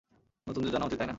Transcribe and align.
নতুনদের 0.47 0.71
জানা 0.71 0.85
উচিত, 0.85 0.97
তাই 0.97 1.05
না? 1.05 1.09